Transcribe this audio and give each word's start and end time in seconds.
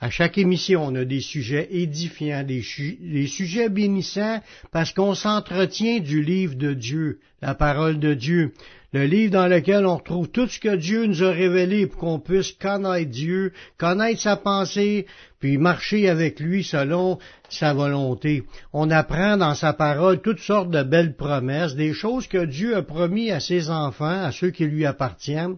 À 0.00 0.10
chaque 0.10 0.38
émission, 0.38 0.84
on 0.84 0.94
a 0.94 1.04
des 1.04 1.20
sujets 1.20 1.66
édifiants, 1.72 2.44
des, 2.44 2.62
sujets 2.62 3.68
bénissants, 3.68 4.40
parce 4.70 4.92
qu'on 4.92 5.16
s'entretient 5.16 5.98
du 5.98 6.22
livre 6.22 6.54
de 6.54 6.72
Dieu, 6.72 7.18
la 7.42 7.56
parole 7.56 7.98
de 7.98 8.14
Dieu, 8.14 8.52
le 8.92 9.06
livre 9.06 9.32
dans 9.32 9.48
lequel 9.48 9.84
on 9.86 9.96
retrouve 9.96 10.28
tout 10.28 10.46
ce 10.46 10.60
que 10.60 10.76
Dieu 10.76 11.06
nous 11.06 11.24
a 11.24 11.32
révélé 11.32 11.88
pour 11.88 11.98
qu'on 11.98 12.20
puisse 12.20 12.52
connaître 12.52 13.10
Dieu, 13.10 13.52
connaître 13.76 14.20
sa 14.20 14.36
pensée, 14.36 15.06
puis 15.40 15.58
marcher 15.58 16.08
avec 16.08 16.38
lui 16.38 16.62
selon 16.62 17.18
sa 17.48 17.74
volonté. 17.74 18.44
On 18.72 18.92
apprend 18.92 19.36
dans 19.36 19.56
sa 19.56 19.72
parole 19.72 20.22
toutes 20.22 20.38
sortes 20.38 20.70
de 20.70 20.84
belles 20.84 21.16
promesses, 21.16 21.74
des 21.74 21.92
choses 21.92 22.28
que 22.28 22.44
Dieu 22.44 22.76
a 22.76 22.82
promis 22.82 23.32
à 23.32 23.40
ses 23.40 23.68
enfants, 23.68 24.22
à 24.26 24.30
ceux 24.30 24.50
qui 24.50 24.64
lui 24.64 24.86
appartiennent. 24.86 25.56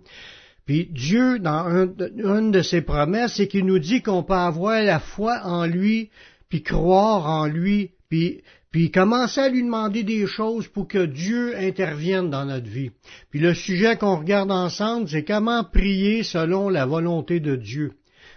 Puis 0.70 0.87
Dieu, 0.88 1.41
dans 1.41 1.69
une 1.69 2.52
de 2.52 2.62
ses 2.62 2.80
promesses, 2.80 3.34
c'est 3.34 3.48
qu'il 3.48 3.66
nous 3.66 3.80
dit 3.80 4.02
qu'on 4.02 4.23
peut 4.23 4.34
avoir 4.34 4.80
la 4.80 5.01
foi 5.01 5.41
en 5.42 5.66
lui, 5.66 6.11
puis 6.48 6.62
croire 6.62 7.27
en 7.27 7.47
lui, 7.47 7.91
puis, 8.08 8.42
puis 8.70 8.92
commencer 8.92 9.41
à 9.41 9.48
lui 9.48 9.64
demander 9.64 10.05
des 10.05 10.28
choses 10.28 10.69
pour 10.69 10.86
que 10.86 11.06
Dieu 11.06 11.58
intervienne 11.58 12.30
dans 12.30 12.45
notre 12.45 12.69
vie. 12.69 12.92
Puis 13.33 13.41
le 13.41 13.53
sujet 13.53 13.97
qu'on 13.97 14.14
regarde 14.14 14.53
ensemble, 14.53 15.08
c'est 15.08 15.25
comment 15.25 15.64
prier 15.64 16.22
selon 16.22 16.69
la 16.69 16.86
volonté 16.86 17.41
de 17.41 17.56
Dieu. 17.56 17.95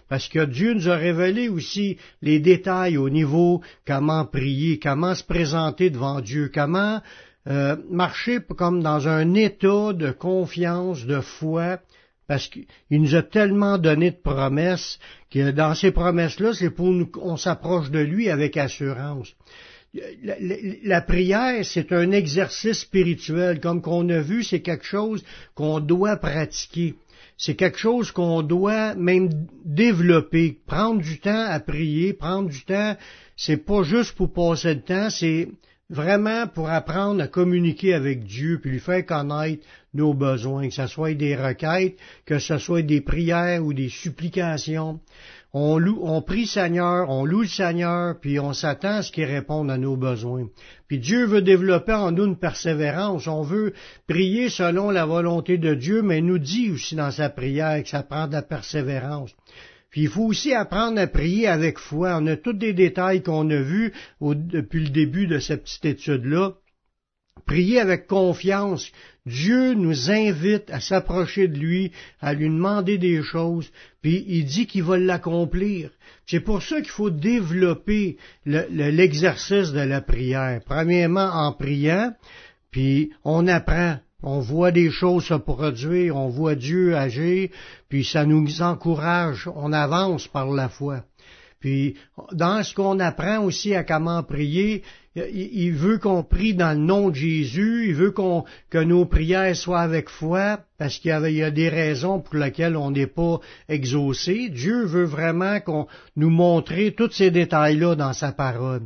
Parce 0.10 0.28
que 0.28 0.44
Dieu 0.44 0.74
nous 0.74 0.90
a 0.90 0.96
révélé 0.96 1.50
aussi 1.50 1.98
les 2.24 2.40
détails 2.40 2.98
au 2.98 3.12
niveau 3.12 3.62
comment 3.86 4.26
prier, 4.26 4.80
comment 4.80 5.14
se 5.14 5.24
présenter 5.24 5.92
devant 5.92 6.20
Dieu, 6.20 6.50
comment 6.52 7.00
euh, 7.46 7.76
marcher 7.92 8.40
comme 8.40 8.82
dans 8.82 9.08
un 9.08 9.36
état 9.36 9.94
de 9.94 10.10
confiance, 10.12 11.06
de 11.06 11.20
foi, 11.20 11.78
parce 12.34 12.48
qu'il 12.48 12.66
nous 12.90 13.14
a 13.14 13.22
tellement 13.22 13.78
donné 13.78 14.10
de 14.10 14.16
promesses 14.16 14.98
que 15.30 15.52
dans 15.52 15.76
ces 15.76 15.92
promesses-là, 15.92 16.54
c'est 16.54 16.72
pour 16.72 16.88
nous 16.88 17.06
qu'on 17.06 17.38
s'approche 17.38 17.92
de 17.92 18.00
lui 18.00 18.28
avec 18.28 18.58
assurance. 18.58 19.36
La, 20.84 21.02
prière, 21.02 21.64
c'est 21.64 21.92
un 21.92 22.10
exercice 22.10 22.80
spirituel. 22.80 23.60
Comme 23.60 23.84
qu'on 23.84 24.10
a 24.10 24.20
vu, 24.20 24.44
c'est 24.44 24.62
quelque 24.62 24.84
chose 24.84 25.24
qu'on 25.54 25.80
doit 25.80 26.18
pratiquer. 26.18 26.96
C'est 27.38 27.54
quelque 27.54 27.78
chose 27.78 28.12
qu'on 28.12 28.42
doit 28.42 28.96
même 28.96 29.30
développer. 29.64 30.58
Prendre 30.66 31.04
du 31.04 31.20
temps 31.20 31.46
à 31.48 31.60
prier, 31.60 32.14
prendre 32.14 32.50
du 32.50 32.64
temps, 32.66 32.98
c'est 33.38 33.64
pas 33.64 33.84
juste 33.84 34.14
pour 34.14 34.34
passer 34.34 34.74
le 34.74 34.82
temps, 34.82 35.12
c'est 35.12 35.50
vraiment 35.90 36.48
pour 36.48 36.70
apprendre 36.70 37.22
à 37.22 37.28
communiquer 37.28 37.94
avec 37.94 38.24
Dieu, 38.24 38.60
puis 38.62 38.72
lui 38.72 38.80
faire 38.80 39.06
connaître 39.06 39.66
nos 39.94 40.14
besoins, 40.14 40.68
que 40.68 40.74
ce 40.74 40.88
soit 40.88 41.14
des 41.14 41.36
requêtes, 41.36 41.98
que 42.26 42.40
ce 42.40 42.58
soit 42.58 42.82
des 42.82 43.02
prières 43.02 43.64
ou 43.64 43.74
des 43.74 43.90
supplications. 43.90 45.00
On, 45.56 45.78
loue, 45.78 46.00
on 46.02 46.24
prie 46.24 46.48
Seigneur, 46.48 47.12
on 47.12 47.26
loue 47.26 47.42
le 47.42 47.48
Seigneur, 47.48 48.20
puis 48.20 48.40
on 48.40 48.54
s'attend 48.54 48.96
à 48.96 49.02
ce 49.04 49.12
qu'il 49.12 49.26
réponde 49.26 49.70
à 49.70 49.78
nos 49.78 49.96
besoins. 49.96 50.48
Puis 50.88 50.98
Dieu 50.98 51.28
veut 51.28 51.44
développer 51.44 51.94
en 51.94 52.12
nous 52.12 52.26
une 52.26 52.40
persévérance. 52.40 53.28
On 53.28 53.44
veut 53.44 53.74
prier 54.08 54.50
selon 54.50 54.90
la 54.90 55.06
volonté 55.06 55.60
de 55.60 55.76
Dieu, 55.76 56.02
mais 56.02 56.20
il 56.20 56.26
nous 56.26 56.40
dit 56.40 56.72
aussi 56.72 56.96
dans 56.96 57.12
sa 57.12 57.30
prière 57.30 57.84
que 57.84 57.90
ça 57.90 58.02
prend 58.02 58.28
de 58.28 58.34
la 58.34 58.42
persévérance. 58.42 59.36
Puis 59.94 60.02
il 60.02 60.10
faut 60.10 60.24
aussi 60.24 60.56
apprendre 60.56 61.00
à 61.00 61.06
prier 61.06 61.48
avec 61.48 61.78
foi. 61.78 62.18
On 62.20 62.26
a 62.26 62.36
tous 62.36 62.54
des 62.54 62.74
détails 62.74 63.22
qu'on 63.22 63.48
a 63.52 63.62
vus 63.62 63.94
depuis 64.22 64.80
le 64.86 64.90
début 64.90 65.28
de 65.28 65.38
cette 65.38 65.66
petite 65.66 65.86
étude-là. 65.86 66.54
Prier 67.46 67.80
avec 67.80 68.08
confiance. 68.08 68.92
Dieu 69.28 69.76
nous 69.76 70.10
invite 70.10 70.72
à 70.72 70.80
s'approcher 70.80 71.48
de 71.48 71.60
lui, 71.60 71.92
à 72.22 72.34
lui 72.34 72.48
demander 72.48 72.98
des 72.98 73.22
choses, 73.22 73.72
puis 74.02 74.26
il 74.28 74.46
dit 74.46 74.66
qu'il 74.66 74.82
va 74.82 74.98
l'accomplir. 74.98 75.92
C'est 76.26 76.40
pour 76.40 76.64
ça 76.64 76.82
qu'il 76.82 76.90
faut 76.90 77.12
développer 77.12 78.18
l'exercice 78.46 79.74
de 79.74 79.82
la 79.82 80.02
prière. 80.02 80.60
Premièrement, 80.66 81.30
en 81.32 81.54
priant, 81.54 82.16
puis 82.72 83.12
on 83.24 83.48
apprend. 83.48 84.00
On 84.24 84.40
voit 84.40 84.72
des 84.72 84.90
choses 84.90 85.26
se 85.26 85.34
produire, 85.34 86.16
on 86.16 86.30
voit 86.30 86.56
Dieu 86.56 86.96
agir, 86.96 87.50
puis 87.90 88.06
ça 88.06 88.26
nous 88.26 88.62
encourage, 88.62 89.50
on 89.54 89.74
avance 89.74 90.28
par 90.28 90.50
la 90.50 90.70
foi. 90.70 91.04
Puis 91.60 91.96
dans 92.34 92.62
ce 92.64 92.74
qu'on 92.74 93.00
apprend 93.00 93.44
aussi 93.44 93.74
à 93.74 93.84
comment 93.84 94.22
prier, 94.24 94.84
il 95.16 95.72
veut 95.72 95.98
qu'on 95.98 96.24
prie 96.24 96.54
dans 96.54 96.78
le 96.78 96.84
nom 96.84 97.10
de 97.10 97.16
Jésus, 97.16 97.86
il 97.88 97.94
veut 97.96 98.12
qu'on 98.12 98.44
que 98.70 98.80
nos 98.80 99.06
prières 99.06 99.56
soient 99.56 99.80
avec 99.80 100.10
foi, 100.10 100.60
parce 100.78 100.98
qu'il 100.98 101.12
y, 101.12 101.44
a 101.44 101.52
des 101.52 101.70
raisons 101.70 102.20
pour 102.20 102.36
lesquelles 102.36 102.76
on 102.76 102.92
n'est 102.92 103.08
pas 103.08 103.40
exaucé. 103.70 104.50
Dieu 104.50 104.84
veut 104.84 105.06
vraiment 105.06 105.60
qu'on 105.62 105.88
nous 106.16 106.32
montre 106.32 106.74
tous 106.98 107.12
ces 107.12 107.32
détails-là 107.32 107.96
dans 107.96 108.14
sa 108.14 108.32
parole. 108.32 108.82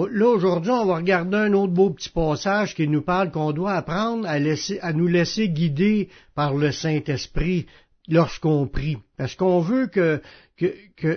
Oh, 0.00 0.06
là, 0.06 0.28
aujourd'hui, 0.28 0.70
on 0.70 0.86
va 0.86 0.98
regarder 0.98 1.36
un 1.36 1.52
autre 1.54 1.72
beau 1.72 1.90
petit 1.90 2.08
passage 2.08 2.76
qui 2.76 2.86
nous 2.86 3.02
parle 3.02 3.32
qu'on 3.32 3.50
doit 3.50 3.72
apprendre 3.72 4.28
à, 4.28 4.92
nous 4.92 5.08
laisser 5.08 5.48
guider 5.48 6.08
par 6.36 6.54
le 6.54 6.70
Saint-Esprit 6.70 7.66
lorsqu'on 8.06 8.68
prie. 8.68 8.98
Parce 9.16 9.34
qu'on 9.34 9.58
veut 9.58 9.88
que, 9.88 10.22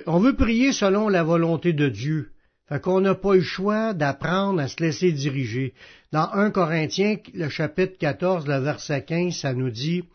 on 0.07 0.17
veut 0.17 0.35
prier 0.35 0.73
selon 0.73 1.09
la 1.09 1.21
volonté 1.21 1.73
de 1.73 1.89
Dieu. 1.89 2.31
Fait 2.69 2.81
qu'on 2.81 3.01
n'a 3.01 3.13
pas 3.13 3.35
le 3.35 3.43
choix 3.43 3.93
d'apprendre 3.93 4.59
à 4.59 4.67
se 4.67 4.81
laisser 4.81 5.11
diriger. 5.11 5.75
Dans 6.11 6.31
1 6.31 6.49
Corinthiens, 6.49 7.17
le 7.35 7.49
chapitre 7.49 7.99
14, 7.99 8.47
le 8.47 8.57
verset 8.61 9.03
15, 9.03 9.35
ça 9.35 9.53
nous 9.53 9.69
dit, 9.69 10.05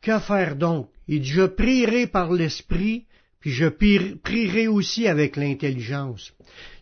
Que 0.00 0.18
faire 0.18 0.56
donc? 0.56 0.88
Il 1.08 1.20
dit, 1.20 1.28
je 1.28 1.44
prierai 1.44 2.06
par 2.06 2.32
l'Esprit, 2.32 3.04
puis 3.42 3.50
je 3.50 3.66
prierai 3.66 4.68
aussi 4.68 5.08
avec 5.08 5.36
l'intelligence. 5.36 6.32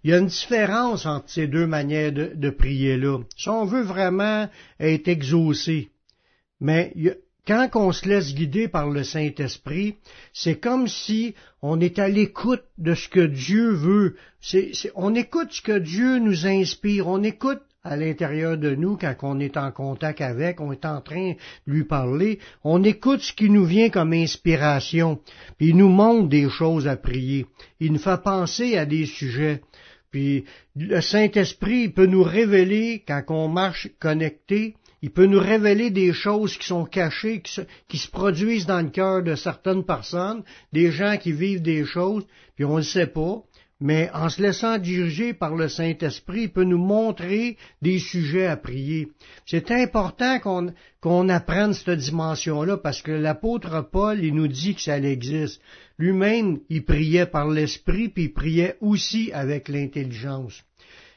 Il 0.04 0.10
y 0.10 0.14
a 0.14 0.18
une 0.18 0.26
différence 0.26 1.06
entre 1.06 1.30
ces 1.30 1.46
deux 1.46 1.66
manières 1.66 2.12
de, 2.12 2.50
prier 2.50 2.98
là. 2.98 3.18
Si 3.34 3.48
on 3.48 3.64
veut 3.64 3.82
vraiment 3.82 4.46
être 4.78 5.08
exaucé, 5.08 5.88
mais 6.60 6.92
quand 7.46 7.70
on 7.74 7.92
se 7.92 8.06
laisse 8.06 8.34
guider 8.34 8.68
par 8.68 8.90
le 8.90 9.04
Saint-Esprit, 9.04 9.96
c'est 10.34 10.60
comme 10.60 10.86
si 10.86 11.34
on 11.62 11.80
est 11.80 11.98
à 11.98 12.08
l'écoute 12.08 12.64
de 12.76 12.94
ce 12.94 13.08
que 13.08 13.26
Dieu 13.26 13.70
veut. 13.70 14.16
on 14.94 15.14
écoute 15.14 15.52
ce 15.52 15.62
que 15.62 15.78
Dieu 15.78 16.18
nous 16.18 16.46
inspire, 16.46 17.08
on 17.08 17.22
écoute 17.22 17.62
à 17.82 17.96
l'intérieur 17.96 18.58
de 18.58 18.74
nous, 18.74 18.96
quand 18.96 19.14
on 19.22 19.40
est 19.40 19.56
en 19.56 19.70
contact 19.72 20.20
avec, 20.20 20.60
on 20.60 20.72
est 20.72 20.84
en 20.84 21.00
train 21.00 21.32
de 21.32 21.72
lui 21.72 21.84
parler, 21.84 22.38
on 22.62 22.84
écoute 22.84 23.22
ce 23.22 23.32
qui 23.32 23.48
nous 23.48 23.64
vient 23.64 23.88
comme 23.88 24.12
inspiration, 24.12 25.18
puis 25.56 25.68
il 25.68 25.76
nous 25.76 25.88
montre 25.88 26.28
des 26.28 26.50
choses 26.50 26.86
à 26.86 26.96
prier, 26.96 27.46
il 27.80 27.92
nous 27.92 27.98
fait 27.98 28.22
penser 28.22 28.76
à 28.76 28.84
des 28.84 29.06
sujets, 29.06 29.62
puis 30.10 30.44
le 30.76 31.00
Saint-Esprit 31.00 31.88
peut 31.88 32.06
nous 32.06 32.22
révéler, 32.22 33.02
quand 33.06 33.22
on 33.28 33.48
marche 33.48 33.88
connecté, 33.98 34.74
il 35.02 35.10
peut 35.10 35.26
nous 35.26 35.40
révéler 35.40 35.90
des 35.90 36.12
choses 36.12 36.58
qui 36.58 36.66
sont 36.66 36.84
cachées, 36.84 37.40
qui 37.88 37.98
se, 37.98 38.10
produisent 38.10 38.66
dans 38.66 38.82
le 38.82 38.90
cœur 38.90 39.22
de 39.22 39.34
certaines 39.34 39.84
personnes, 39.84 40.42
des 40.72 40.90
gens 40.92 41.16
qui 41.16 41.32
vivent 41.32 41.62
des 41.62 41.86
choses, 41.86 42.26
puis 42.56 42.66
on 42.66 42.76
ne 42.76 42.82
sait 42.82 43.06
pas, 43.06 43.42
mais 43.80 44.10
en 44.12 44.28
se 44.28 44.42
laissant 44.42 44.76
diriger 44.76 45.32
par 45.32 45.56
le 45.56 45.68
Saint-Esprit, 45.68 46.42
il 46.42 46.52
peut 46.52 46.64
nous 46.64 46.78
montrer 46.78 47.56
des 47.80 47.98
sujets 47.98 48.46
à 48.46 48.56
prier. 48.56 49.08
C'est 49.46 49.70
important 49.70 50.38
qu'on 51.00 51.28
apprenne 51.30 51.72
cette 51.72 51.98
dimension-là, 51.98 52.76
parce 52.76 53.00
que 53.00 53.10
l'apôtre 53.10 53.88
Paul, 53.90 54.22
il 54.22 54.34
nous 54.34 54.48
dit 54.48 54.74
que 54.74 54.82
ça 54.82 54.98
existe. 54.98 55.62
Lui-même, 55.98 56.60
il 56.68 56.84
priait 56.84 57.26
par 57.26 57.48
l'Esprit, 57.48 58.10
puis 58.10 58.24
il 58.24 58.32
priait 58.32 58.76
aussi 58.80 59.32
avec 59.32 59.68
l'intelligence. 59.68 60.62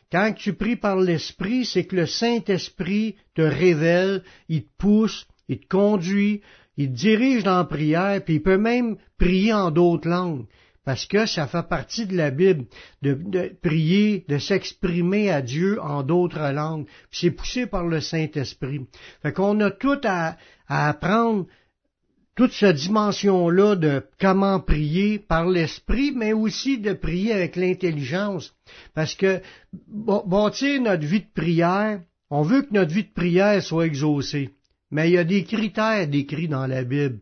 Quand 0.10 0.32
tu 0.34 0.54
pries 0.54 0.78
par 0.78 0.96
l'Esprit, 0.96 1.66
c'est 1.66 1.86
que 1.86 1.98
le 1.98 2.06
Saint-Esprit 2.06 3.16
te 3.36 3.42
révèle, 3.42 4.24
il 4.48 4.64
te 4.64 4.70
pousse, 4.78 5.28
il 5.50 5.60
te 5.60 5.68
conduit, 5.68 6.42
il 6.78 6.90
te 6.90 6.96
dirige 6.96 7.44
dans 7.44 7.58
la 7.58 7.66
prière, 7.66 8.24
puis 8.24 8.36
il 8.36 8.42
peut 8.42 8.58
même 8.58 8.96
prier 9.18 9.54
en 9.54 9.70
d'autres 9.70 10.08
langues 10.08 10.46
parce 10.86 11.06
que 11.06 11.26
ça 11.26 11.48
fait 11.48 11.68
partie 11.68 12.06
de 12.06 12.16
la 12.16 12.30
Bible 12.30 12.66
de, 13.02 13.56
prier, 13.62 14.26
de 14.28 14.38
s'exprimer 14.38 15.32
à 15.32 15.42
Dieu 15.42 15.82
en 15.82 16.04
d'autres 16.04 16.52
langues. 16.52 16.88
c'est 17.12 17.32
poussé 17.32 17.66
par 17.66 17.88
le 17.88 18.02
Saint-Esprit. 18.02 18.82
Fait 19.22 19.32
qu'on 19.32 19.60
a 19.62 19.72
tout 19.72 20.02
à, 20.04 20.38
apprendre 20.68 21.46
toute 22.36 22.52
cette 22.52 22.78
dimension-là 22.78 23.76
de 23.76 24.04
comment 24.20 24.60
prier 24.60 25.20
par 25.20 25.48
l'esprit, 25.48 26.12
mais 26.12 26.34
aussi 26.34 26.80
de 26.80 26.94
prier 26.94 27.32
avec 27.32 27.56
l'intelligence. 27.56 28.54
Parce 28.96 29.16
que 29.16 29.42
bâtir 29.88 30.82
notre 30.82 31.06
vie 31.06 31.22
de 31.22 31.34
prière, 31.34 32.02
on 32.30 32.42
veut 32.42 32.64
que 32.64 32.74
notre 32.74 32.94
vie 32.94 33.04
de 33.04 33.14
prière 33.14 33.62
soit 33.62 33.86
exaucée. 33.86 34.50
Mais 34.90 35.10
il 35.10 35.14
y 35.14 35.18
a 35.18 35.24
des 35.24 35.44
critères 35.44 36.08
décrits 36.08 36.48
dans 36.48 36.68
la 36.68 36.84
Bible. 36.84 37.20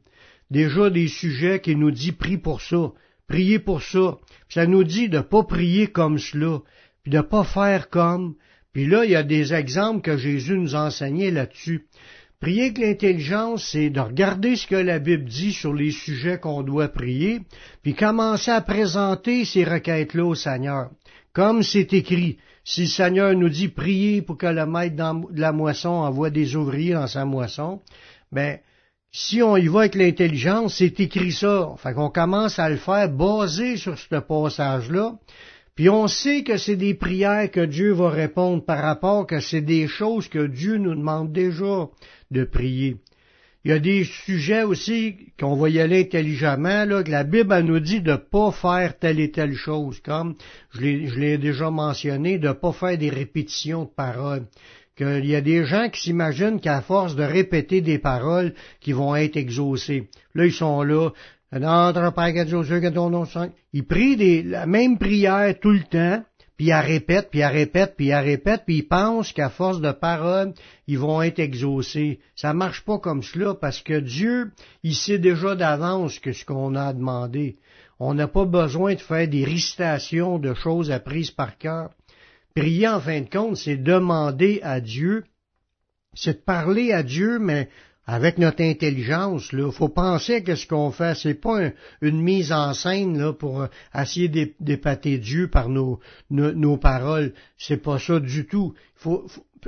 Déjà 0.49 0.89
des 0.89 1.07
sujets 1.07 1.59
qui 1.59 1.75
nous 1.75 1.91
dit 1.91 2.11
prie 2.11 2.37
pour 2.37 2.61
ça, 2.61 2.91
priez 3.31 3.59
pour 3.59 3.81
ça. 3.81 4.17
Ça 4.49 4.65
nous 4.65 4.83
dit 4.83 5.07
de 5.07 5.21
pas 5.21 5.43
prier 5.43 5.87
comme 5.87 6.19
cela, 6.19 6.59
puis 7.01 7.13
de 7.13 7.21
pas 7.21 7.45
faire 7.45 7.89
comme. 7.89 8.35
Puis 8.73 8.87
là, 8.87 9.05
il 9.05 9.11
y 9.11 9.15
a 9.15 9.23
des 9.23 9.53
exemples 9.53 10.01
que 10.01 10.17
Jésus 10.17 10.57
nous 10.57 10.75
enseignait 10.75 11.31
là-dessus. 11.31 11.85
Prier 12.41 12.63
avec 12.63 12.77
l'intelligence, 12.79 13.69
c'est 13.71 13.89
de 13.89 14.01
regarder 14.01 14.57
ce 14.57 14.67
que 14.67 14.75
la 14.75 14.99
Bible 14.99 15.23
dit 15.23 15.53
sur 15.53 15.73
les 15.73 15.91
sujets 15.91 16.39
qu'on 16.39 16.61
doit 16.61 16.89
prier, 16.89 17.39
puis 17.83 17.93
commencer 17.93 18.51
à 18.51 18.59
présenter 18.59 19.45
ces 19.45 19.63
requêtes-là 19.63 20.25
au 20.25 20.35
Seigneur. 20.35 20.89
Comme 21.31 21.63
c'est 21.63 21.93
écrit, 21.93 22.37
si 22.65 22.81
le 22.81 22.87
Seigneur 22.87 23.33
nous 23.33 23.49
dit 23.49 23.69
prier 23.69 24.21
pour 24.21 24.37
que 24.37 24.47
le 24.47 24.65
maître 24.65 24.95
de 24.95 25.39
la 25.39 25.53
moisson 25.53 25.89
envoie 25.89 26.31
des 26.31 26.57
ouvriers 26.57 26.95
dans 26.95 27.07
sa 27.07 27.23
moisson, 27.23 27.79
ben, 28.33 28.59
si 29.11 29.41
on 29.41 29.57
y 29.57 29.67
va 29.67 29.81
avec 29.81 29.95
l'intelligence, 29.95 30.77
c'est 30.77 30.99
écrit 30.99 31.33
ça. 31.33 31.75
Fait 31.77 31.93
qu'on 31.93 32.09
commence 32.09 32.59
à 32.59 32.69
le 32.69 32.77
faire 32.77 33.09
basé 33.09 33.75
sur 33.75 33.97
ce 33.97 34.15
passage-là, 34.15 35.15
puis 35.75 35.89
on 35.89 36.07
sait 36.07 36.43
que 36.43 36.57
c'est 36.57 36.75
des 36.75 36.93
prières 36.93 37.51
que 37.51 37.65
Dieu 37.65 37.91
va 37.91 38.09
répondre 38.09 38.63
par 38.63 38.81
rapport 38.81 39.27
que 39.27 39.39
c'est 39.39 39.61
des 39.61 39.87
choses 39.87 40.27
que 40.27 40.47
Dieu 40.47 40.77
nous 40.77 40.95
demande 40.95 41.31
déjà 41.31 41.87
de 42.29 42.43
prier. 42.43 42.97
Il 43.63 43.69
y 43.69 43.73
a 43.75 43.79
des 43.79 44.05
sujets 44.05 44.63
aussi 44.63 45.17
qu'on 45.39 45.55
va 45.55 45.69
y 45.69 45.79
aller 45.79 46.01
intelligemment, 46.01 46.83
là, 46.85 47.03
que 47.03 47.11
la 47.11 47.23
Bible 47.23 47.59
nous 47.59 47.79
dit 47.79 48.01
de 48.01 48.13
ne 48.13 48.15
pas 48.15 48.51
faire 48.51 48.97
telle 48.97 49.19
et 49.19 49.29
telle 49.29 49.53
chose, 49.53 49.99
comme 49.99 50.35
je 50.71 50.79
l'ai 50.81 51.37
déjà 51.37 51.69
mentionné, 51.69 52.39
de 52.39 52.47
ne 52.47 52.53
pas 52.53 52.71
faire 52.71 52.97
des 52.97 53.11
répétitions 53.11 53.83
de 53.83 53.89
paroles. 53.89 54.47
Qu'il 54.95 55.25
y 55.25 55.35
a 55.35 55.41
des 55.41 55.65
gens 55.65 55.89
qui 55.89 56.01
s'imaginent 56.01 56.59
qu'à 56.59 56.81
force 56.81 57.15
de 57.15 57.23
répéter 57.23 57.81
des 57.81 57.97
paroles, 57.97 58.53
qui 58.81 58.91
vont 58.91 59.15
être 59.15 59.37
exaucés. 59.37 60.09
Là, 60.35 60.45
ils 60.45 60.53
sont 60.53 60.83
là, 60.83 61.11
notre 61.53 62.13
Père 62.13 62.33
que 62.33 62.89
ton 62.89 63.09
nom 63.09 63.25
Il 63.73 63.85
prie 63.85 64.43
la 64.43 64.65
même 64.65 64.97
prière 64.97 65.53
tout 65.59 65.71
le 65.71 65.83
temps, 65.83 66.23
puis 66.55 66.67
il 66.67 66.73
répète, 66.73 67.29
puis 67.29 67.39
il 67.39 67.45
répète, 67.45 67.95
puis 67.97 68.07
il 68.07 68.13
répète, 68.13 68.63
puis 68.65 68.77
il 68.77 68.87
pense 68.87 69.33
qu'à 69.33 69.49
force 69.49 69.81
de 69.81 69.91
paroles, 69.91 70.53
ils 70.87 70.99
vont 70.99 71.21
être 71.21 71.39
exaucés. 71.39 72.19
Ça 72.35 72.53
marche 72.53 72.85
pas 72.85 72.99
comme 72.99 73.23
cela, 73.23 73.55
parce 73.55 73.81
que 73.81 73.99
Dieu, 73.99 74.51
il 74.83 74.95
sait 74.95 75.17
déjà 75.17 75.55
d'avance 75.55 76.19
que 76.19 76.31
ce 76.31 76.45
qu'on 76.45 76.75
a 76.75 76.93
demandé. 76.93 77.57
On 77.99 78.13
n'a 78.13 78.27
pas 78.27 78.45
besoin 78.45 78.93
de 78.93 78.99
faire 78.99 79.27
des 79.27 79.43
récitations 79.43 80.39
de 80.39 80.53
choses 80.53 80.91
apprises 80.91 81.31
par 81.31 81.57
cœur. 81.57 81.89
Prier, 82.55 82.87
en 82.87 82.99
fin 82.99 83.21
de 83.21 83.29
compte, 83.29 83.57
c'est 83.57 83.77
demander 83.77 84.59
à 84.63 84.81
Dieu, 84.81 85.23
c'est 86.13 86.33
de 86.33 86.43
parler 86.43 86.91
à 86.91 87.03
Dieu, 87.03 87.39
mais 87.39 87.69
avec 88.05 88.37
notre 88.39 88.63
intelligence, 88.63 89.53
là, 89.53 89.71
faut 89.71 89.87
penser 89.87 90.43
que 90.43 90.55
ce 90.55 90.67
qu'on 90.67 90.91
fait, 90.91 91.15
c'est 91.15 91.35
pas 91.35 91.69
une 92.01 92.21
mise 92.21 92.51
en 92.51 92.73
scène 92.73 93.17
là 93.17 93.31
pour 93.31 93.61
euh, 93.61 93.67
essayer 93.95 94.27
d'épater 94.59 95.17
Dieu 95.17 95.47
par 95.47 95.69
nos, 95.69 95.99
nos, 96.29 96.77
paroles. 96.77 97.33
C'est 97.57 97.77
pas 97.77 97.99
ça 97.99 98.19
du 98.19 98.47
tout. 98.47 98.73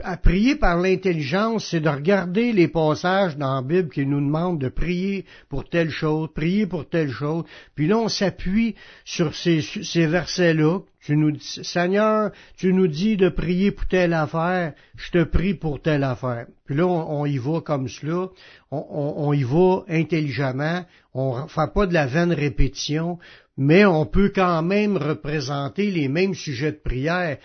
À 0.02 0.18
prier 0.18 0.56
par 0.56 0.78
l'intelligence, 0.78 1.68
c'est 1.70 1.80
de 1.80 1.90
regarder 1.90 2.52
les 2.52 2.68
passages 2.68 3.38
dans 3.38 3.56
la 3.56 3.62
Bible 3.62 3.90
qui 3.90 4.06
nous 4.06 4.20
demandent 4.20 4.60
de 4.60 4.70
prier 4.70 5.26
pour 5.50 5.70
telle 5.70 5.90
chose, 5.90 6.30
prier 6.34 6.66
pour 6.66 6.90
telle 6.90 7.12
chose. 7.12 7.44
Puis 7.76 7.88
là, 7.88 7.98
on 7.98 8.08
s'appuie 8.08 8.76
sur 9.06 9.36
ces, 9.36 9.62
versets-là. 10.08 10.80
Tu 11.06 11.18
nous 11.18 11.32
dis, 11.32 11.60
Seigneur, 11.64 12.32
tu 12.58 12.74
nous 12.74 12.88
dis 12.88 13.18
de 13.18 13.30
prier 13.30 13.72
pour 13.72 13.88
telle 13.88 14.14
affaire, 14.14 14.74
je 14.96 15.12
te 15.12 15.24
prie 15.24 15.54
pour 15.54 15.82
telle 15.82 16.04
affaire. 16.04 16.48
Puis 16.66 16.76
là, 16.76 16.88
on, 16.88 17.26
y 17.26 17.38
va 17.38 17.60
comme 17.60 17.90
cela, 17.90 18.30
on, 18.72 18.86
on, 18.90 19.34
y 19.34 19.44
va 19.44 19.84
intelligemment, 19.90 20.86
on 21.14 21.44
ne 21.44 21.48
fait 21.48 21.74
pas 21.74 21.86
de 21.86 21.94
la 21.94 22.08
vaine 22.08 22.32
répétition, 22.32 23.20
mais 23.58 23.86
on 23.86 24.06
peut 24.06 24.32
quand 24.34 24.64
même 24.64 24.98
représenter 24.98 25.92
les 25.92 26.08
mêmes 26.08 26.34
sujets 26.34 26.72
de 26.72 26.80
prière. 26.84 27.38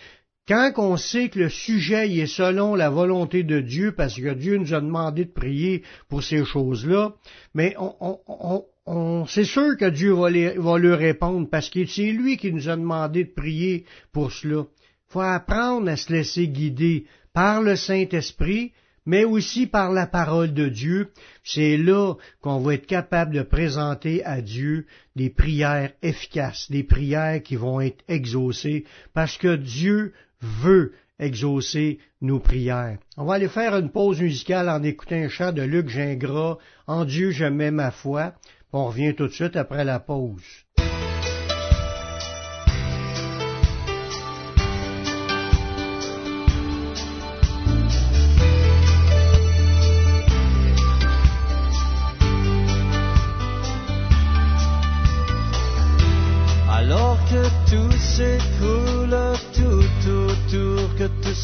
Quand 0.48 0.72
on 0.78 0.96
sait 0.96 1.28
que 1.28 1.40
le 1.40 1.48
sujet 1.50 2.10
est 2.10 2.26
selon 2.26 2.74
la 2.74 2.88
volonté 2.88 3.42
de 3.42 3.60
Dieu, 3.60 3.92
parce 3.92 4.14
que 4.14 4.32
Dieu 4.32 4.56
nous 4.56 4.72
a 4.72 4.80
demandé 4.80 5.26
de 5.26 5.30
prier 5.30 5.82
pour 6.08 6.22
ces 6.22 6.42
choses-là, 6.42 7.12
mais 7.52 7.76
on, 7.78 9.26
c'est 9.26 9.44
sûr 9.44 9.76
que 9.76 9.90
Dieu 9.90 10.14
va, 10.14 10.30
va 10.56 10.78
lui 10.78 10.94
répondre, 10.94 11.46
parce 11.50 11.68
que 11.68 11.84
c'est 11.84 12.12
lui 12.12 12.38
qui 12.38 12.50
nous 12.50 12.70
a 12.70 12.76
demandé 12.76 13.24
de 13.24 13.30
prier 13.30 13.84
pour 14.10 14.32
cela. 14.32 14.64
Il 15.10 15.12
faut 15.12 15.20
apprendre 15.20 15.86
à 15.90 15.96
se 15.96 16.10
laisser 16.10 16.48
guider 16.48 17.04
par 17.34 17.60
le 17.60 17.76
Saint-Esprit, 17.76 18.72
mais 19.04 19.24
aussi 19.24 19.66
par 19.66 19.92
la 19.92 20.06
parole 20.06 20.54
de 20.54 20.68
Dieu. 20.68 21.08
C'est 21.44 21.76
là 21.76 22.14
qu'on 22.40 22.60
va 22.60 22.74
être 22.74 22.86
capable 22.86 23.34
de 23.34 23.42
présenter 23.42 24.24
à 24.24 24.40
Dieu 24.40 24.86
des 25.14 25.28
prières 25.28 25.92
efficaces, 26.02 26.70
des 26.70 26.84
prières 26.84 27.42
qui 27.42 27.56
vont 27.56 27.82
être 27.82 28.02
exaucées, 28.08 28.84
parce 29.12 29.36
que 29.36 29.56
Dieu 29.56 30.14
veut 30.40 30.92
exaucer 31.18 31.98
nos 32.20 32.38
prières. 32.38 32.98
On 33.16 33.24
va 33.24 33.34
aller 33.34 33.48
faire 33.48 33.76
une 33.76 33.90
pause 33.90 34.20
musicale 34.20 34.68
en 34.68 34.82
écoutant 34.82 35.16
un 35.16 35.28
chant 35.28 35.52
de 35.52 35.62
Luc 35.62 35.88
Gingras, 35.88 36.58
En 36.86 37.04
Dieu 37.04 37.30
je 37.30 37.44
mets 37.44 37.70
ma 37.70 37.90
foi. 37.90 38.34
On 38.72 38.86
revient 38.86 39.14
tout 39.14 39.26
de 39.26 39.32
suite 39.32 39.56
après 39.56 39.84
la 39.84 39.98
pause. 39.98 40.66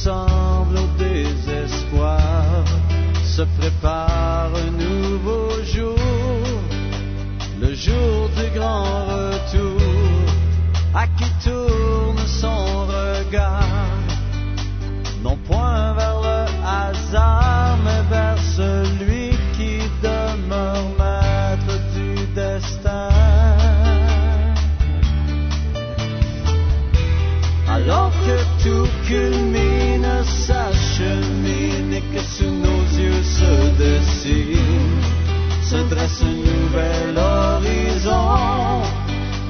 Semble 0.04 0.83
un 36.04 36.34
nouvel 36.34 37.16
horizon, 37.16 38.82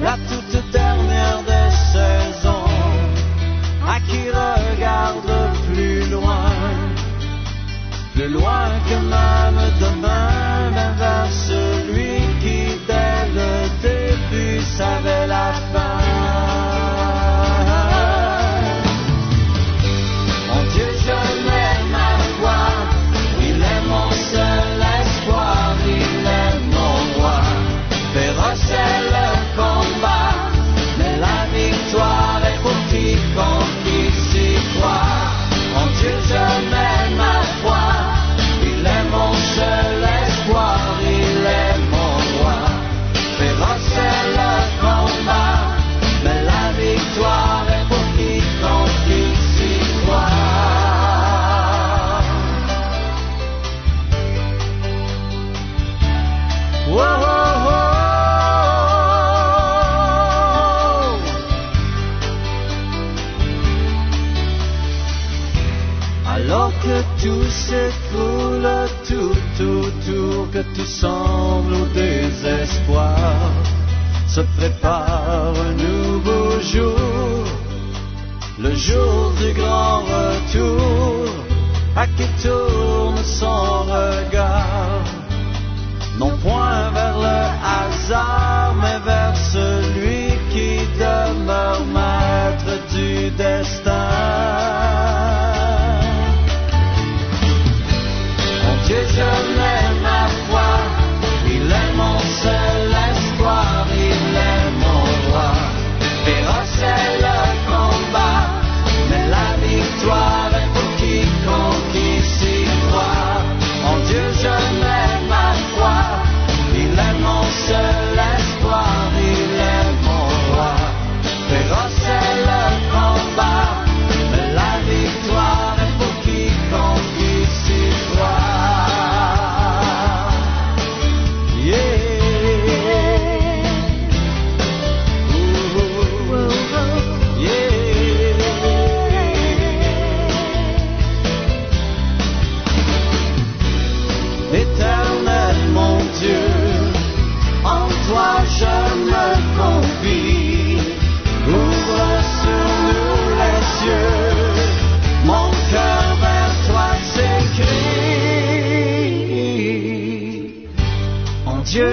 la 0.01 0.15
toute 0.29 0.71
dernière 0.71 1.39
des 1.43 1.71
saisons, 1.91 2.71
à 3.85 3.99
qui 3.99 4.29
regarde 4.29 5.33
plus 5.67 6.09
loin, 6.09 6.45
plus 8.13 8.29
loin 8.29 8.69
que 8.87 8.95
même 8.95 9.61
demain, 9.81 10.04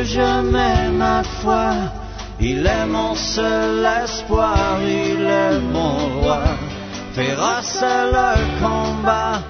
Je 0.04 0.42
mets 0.42 0.90
ma 0.90 1.22
foi, 1.22 1.74
il 2.40 2.66
est 2.66 2.86
mon 2.86 3.14
seul 3.14 3.86
espoir, 4.02 4.78
il 4.82 5.24
est 5.24 5.60
mon 5.72 6.20
roi. 6.20 6.42
Féroce 7.14 7.82
est 7.82 8.06
le 8.16 8.32
combat, 8.60 9.40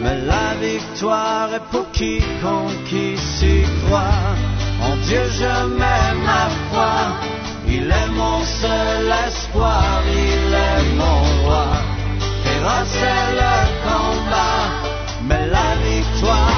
mais 0.00 0.18
la 0.32 0.54
victoire 0.60 1.48
est 1.54 1.66
pour 1.72 1.90
quiconque 1.90 2.84
qui 2.88 3.16
s'y 3.16 3.64
croit. 3.86 4.36
En 4.80 4.94
Dieu 5.06 5.24
je 5.40 5.54
mets 5.80 6.14
ma 6.24 6.44
foi, 6.70 6.94
il 7.66 7.90
est 7.90 8.10
mon 8.12 8.44
seul 8.44 9.12
espoir, 9.26 10.02
il 10.06 10.54
est 10.54 10.84
mon 11.00 11.18
roi. 11.44 11.66
Féroce 12.44 13.02
est 13.16 13.30
le 13.42 13.56
combat, 13.86 14.62
mais 15.28 15.46
la 15.48 15.70
victoire, 15.84 16.55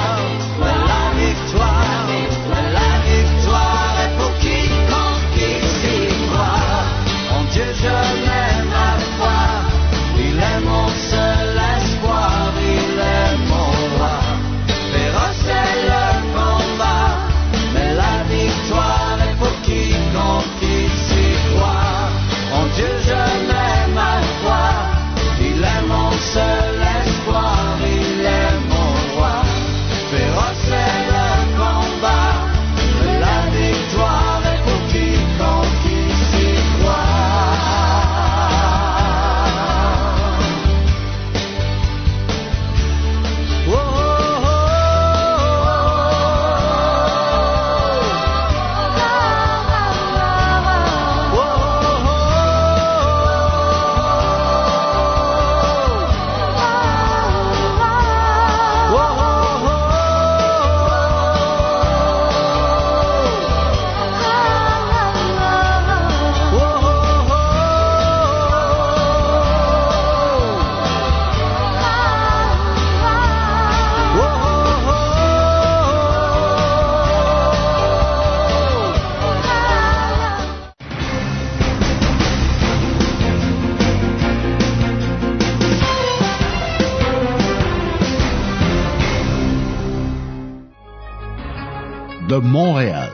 Montréal, 92.41 93.11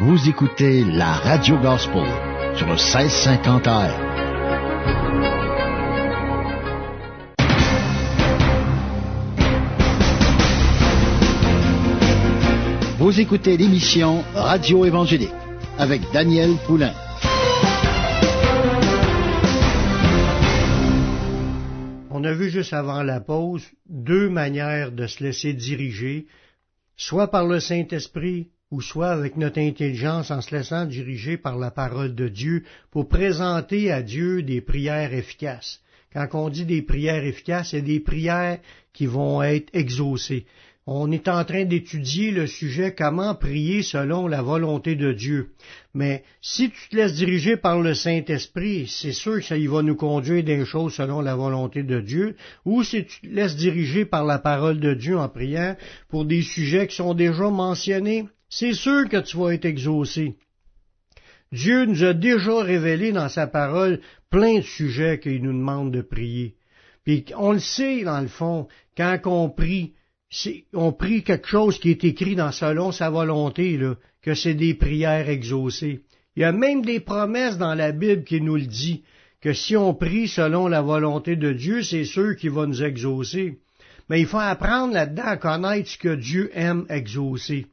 vous 0.00 0.28
écoutez 0.28 0.84
la 0.84 1.12
Radio 1.12 1.56
Gospel 1.58 2.06
sur 2.54 2.66
le 2.66 2.74
1650 2.74 3.66
AM. 3.66 3.90
Vous 12.98 13.20
écoutez 13.20 13.56
l'émission 13.56 14.22
Radio 14.34 14.84
Évangélique 14.84 15.30
avec 15.78 16.02
Daniel 16.12 16.50
Poulain. 16.66 16.92
On 22.10 22.24
a 22.24 22.32
vu 22.32 22.50
juste 22.50 22.72
avant 22.72 23.02
la 23.02 23.20
pause 23.20 23.64
deux 23.88 24.28
manières 24.28 24.92
de 24.92 25.06
se 25.06 25.22
laisser 25.22 25.52
diriger, 25.52 26.26
soit 26.96 27.30
par 27.30 27.46
le 27.46 27.60
Saint-Esprit 27.60 28.50
ou 28.70 28.80
soit 28.80 29.10
avec 29.10 29.36
notre 29.36 29.60
intelligence 29.60 30.30
en 30.30 30.40
se 30.40 30.54
laissant 30.54 30.86
diriger 30.86 31.36
par 31.36 31.56
la 31.56 31.70
parole 31.70 32.14
de 32.14 32.28
Dieu 32.28 32.64
pour 32.90 33.08
présenter 33.08 33.92
à 33.92 34.02
Dieu 34.02 34.42
des 34.42 34.60
prières 34.60 35.14
efficaces. 35.14 35.80
Quand 36.12 36.28
on 36.32 36.48
dit 36.48 36.64
des 36.64 36.82
prières 36.82 37.24
efficaces, 37.24 37.70
c'est 37.70 37.82
des 37.82 38.00
prières 38.00 38.58
qui 38.92 39.06
vont 39.06 39.42
être 39.42 39.68
exaucées. 39.74 40.46
On 40.88 41.10
est 41.10 41.26
en 41.26 41.44
train 41.44 41.64
d'étudier 41.64 42.30
le 42.30 42.46
sujet 42.46 42.94
comment 42.94 43.34
prier 43.34 43.82
selon 43.82 44.28
la 44.28 44.40
volonté 44.40 44.94
de 44.94 45.12
Dieu. 45.12 45.50
Mais 45.94 46.22
si 46.40 46.70
tu 46.70 46.88
te 46.88 46.96
laisses 46.96 47.14
diriger 47.14 47.56
par 47.56 47.80
le 47.80 47.92
Saint-Esprit, 47.92 48.86
c'est 48.86 49.12
sûr 49.12 49.34
que 49.34 49.44
ça 49.44 49.56
y 49.56 49.66
va 49.66 49.82
nous 49.82 49.96
conduire 49.96 50.44
des 50.44 50.64
choses 50.64 50.94
selon 50.94 51.20
la 51.20 51.34
volonté 51.34 51.82
de 51.82 52.00
Dieu, 52.00 52.36
ou 52.64 52.84
si 52.84 53.04
tu 53.04 53.20
te 53.20 53.26
laisses 53.26 53.56
diriger 53.56 54.04
par 54.04 54.24
la 54.24 54.38
parole 54.38 54.78
de 54.78 54.94
Dieu 54.94 55.18
en 55.18 55.28
priant 55.28 55.76
pour 56.08 56.24
des 56.24 56.42
sujets 56.42 56.86
qui 56.86 56.94
sont 56.94 57.14
déjà 57.14 57.50
mentionnés, 57.50 58.28
c'est 58.48 58.74
sûr 58.74 59.08
que 59.08 59.20
tu 59.20 59.36
vas 59.36 59.54
être 59.54 59.64
exaucé. 59.64 60.36
Dieu 61.52 61.84
nous 61.84 62.04
a 62.04 62.12
déjà 62.12 62.60
révélé 62.60 63.12
dans 63.12 63.28
sa 63.28 63.46
parole 63.46 64.00
plein 64.30 64.58
de 64.58 64.64
sujets 64.64 65.20
qu'il 65.20 65.42
nous 65.42 65.52
demande 65.52 65.92
de 65.92 66.02
prier. 66.02 66.56
Puis 67.04 67.24
on 67.36 67.52
le 67.52 67.60
sait, 67.60 68.02
dans 68.02 68.20
le 68.20 68.28
fond, 68.28 68.66
quand 68.96 69.18
on 69.26 69.48
prie, 69.48 69.94
on 70.74 70.92
prie 70.92 71.22
quelque 71.22 71.46
chose 71.46 71.78
qui 71.78 71.90
est 71.90 72.04
écrit 72.04 72.34
dans 72.34 72.50
selon 72.50 72.90
sa 72.90 73.10
volonté, 73.10 73.76
là, 73.76 73.94
que 74.22 74.34
c'est 74.34 74.54
des 74.54 74.74
prières 74.74 75.28
exaucées. 75.28 76.00
Il 76.34 76.42
y 76.42 76.44
a 76.44 76.52
même 76.52 76.84
des 76.84 77.00
promesses 77.00 77.58
dans 77.58 77.74
la 77.74 77.92
Bible 77.92 78.24
qui 78.24 78.40
nous 78.40 78.56
le 78.56 78.66
dit, 78.66 79.04
que 79.40 79.52
si 79.52 79.76
on 79.76 79.94
prie 79.94 80.26
selon 80.26 80.66
la 80.66 80.82
volonté 80.82 81.36
de 81.36 81.52
Dieu, 81.52 81.82
c'est 81.82 82.04
sûr 82.04 82.34
qu'il 82.36 82.50
va 82.50 82.66
nous 82.66 82.82
exaucer. 82.82 83.60
mais 84.08 84.20
il 84.20 84.26
faut 84.26 84.38
apprendre 84.38 84.92
là-dedans 84.92 85.26
à 85.26 85.36
connaître 85.36 85.88
ce 85.88 85.98
que 85.98 86.14
Dieu 86.14 86.50
aime 86.54 86.86
exaucer. 86.88 87.66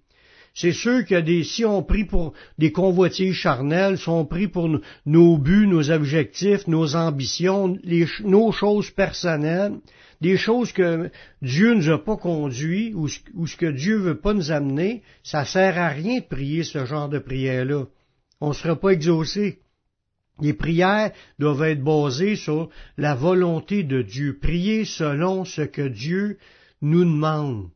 C'est 0.55 0.71
sûr 0.71 1.03
que 1.05 1.19
des, 1.19 1.43
si 1.43 1.65
on 1.65 1.81
prie 1.81 2.05
pour 2.05 2.33
des 2.59 2.71
convoitises 2.71 3.33
charnelles, 3.33 3.97
si 3.97 4.07
on 4.07 4.25
prie 4.25 4.47
pour 4.47 4.69
nos 5.05 5.37
buts, 5.37 5.65
nos 5.65 5.89
objectifs, 5.89 6.67
nos 6.67 6.95
ambitions, 6.95 7.75
nos 8.23 8.51
choses 8.51 8.91
personnelles, 8.91 9.73
des 10.21 10.37
choses 10.37 10.71
que 10.71 11.09
Dieu 11.41 11.73
ne 11.73 11.79
nous 11.79 11.89
a 11.89 12.03
pas 12.03 12.17
conduit 12.17 12.93
ou, 12.93 13.07
ce 13.07 13.57
que 13.57 13.71
Dieu 13.71 13.97
veut 13.97 14.19
pas 14.19 14.33
nous 14.33 14.51
amener, 14.51 15.01
ça 15.23 15.43
sert 15.43 15.77
à 15.79 15.89
rien 15.89 16.19
de 16.19 16.25
prier 16.25 16.63
ce 16.63 16.85
genre 16.85 17.09
de 17.09 17.19
prière-là. 17.19 17.85
On 18.39 18.49
ne 18.49 18.53
sera 18.53 18.75
pas 18.79 18.89
exaucé. 18.89 19.59
Les 20.39 20.53
prières 20.53 21.11
doivent 21.39 21.63
être 21.63 21.83
basées 21.83 22.35
sur 22.35 22.69
la 22.97 23.15
volonté 23.15 23.83
de 23.83 24.03
Dieu, 24.03 24.37
prier 24.39 24.85
selon 24.85 25.45
ce 25.45 25.61
que 25.61 25.87
Dieu 25.87 26.37
nous 26.81 27.05
demande. 27.05 27.69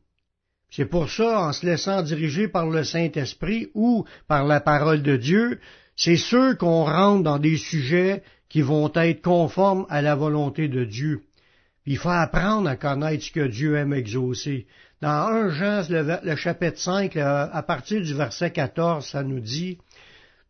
C'est 0.70 0.84
pour 0.84 1.10
ça, 1.10 1.40
en 1.40 1.52
se 1.52 1.64
laissant 1.64 2.02
diriger 2.02 2.48
par 2.48 2.68
le 2.68 2.84
Saint-Esprit 2.84 3.68
ou 3.74 4.04
par 4.26 4.44
la 4.44 4.60
parole 4.60 5.02
de 5.02 5.16
Dieu, 5.16 5.60
c'est 5.96 6.16
sûr 6.16 6.56
qu'on 6.58 6.84
rentre 6.84 7.22
dans 7.22 7.38
des 7.38 7.56
sujets 7.56 8.22
qui 8.48 8.62
vont 8.62 8.90
être 8.94 9.22
conformes 9.22 9.86
à 9.88 10.02
la 10.02 10.14
volonté 10.14 10.68
de 10.68 10.84
Dieu. 10.84 11.22
Il 11.86 11.96
faut 11.96 12.10
apprendre 12.10 12.68
à 12.68 12.76
connaître 12.76 13.24
ce 13.24 13.32
que 13.32 13.46
Dieu 13.46 13.76
aime 13.76 13.94
exaucer. 13.94 14.66
Dans 15.00 15.26
1 15.28 15.50
Jean, 15.50 15.82
le, 16.22 16.36
chapitre 16.36 16.78
5, 16.78 17.16
à 17.16 17.62
partir 17.66 18.02
du 18.02 18.14
verset 18.14 18.50
14, 18.50 19.06
ça 19.06 19.22
nous 19.22 19.40
dit, 19.40 19.78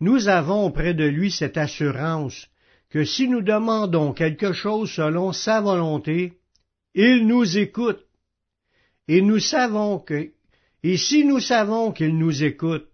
Nous 0.00 0.28
avons 0.28 0.66
auprès 0.66 0.94
de 0.94 1.04
lui 1.04 1.30
cette 1.30 1.56
assurance 1.56 2.48
que 2.90 3.04
si 3.04 3.28
nous 3.28 3.42
demandons 3.42 4.12
quelque 4.12 4.52
chose 4.52 4.90
selon 4.90 5.32
sa 5.32 5.60
volonté, 5.60 6.38
il 6.94 7.26
nous 7.26 7.58
écoute. 7.58 8.07
Et 9.08 9.22
nous 9.22 9.40
savons 9.40 9.98
que, 9.98 10.30
et 10.82 10.96
si 10.96 11.24
nous 11.24 11.40
savons 11.40 11.92
qu'il 11.92 12.16
nous 12.18 12.44
écoute, 12.44 12.86